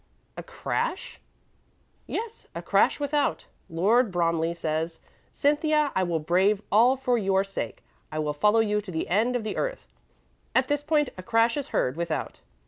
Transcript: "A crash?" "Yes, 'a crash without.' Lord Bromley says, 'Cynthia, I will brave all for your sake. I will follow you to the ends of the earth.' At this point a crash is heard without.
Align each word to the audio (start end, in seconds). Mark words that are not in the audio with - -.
"A 0.35 0.41
crash?" 0.41 1.21
"Yes, 2.07 2.47
'a 2.55 2.63
crash 2.63 2.99
without.' 2.99 3.45
Lord 3.69 4.11
Bromley 4.11 4.55
says, 4.55 4.99
'Cynthia, 5.31 5.91
I 5.95 6.01
will 6.01 6.17
brave 6.17 6.59
all 6.71 6.97
for 6.97 7.19
your 7.19 7.43
sake. 7.43 7.83
I 8.11 8.17
will 8.17 8.33
follow 8.33 8.61
you 8.61 8.81
to 8.81 8.89
the 8.91 9.07
ends 9.09 9.35
of 9.37 9.43
the 9.43 9.57
earth.' 9.57 9.87
At 10.55 10.69
this 10.69 10.81
point 10.81 11.09
a 11.19 11.21
crash 11.21 11.55
is 11.55 11.67
heard 11.67 11.97
without. 11.97 12.39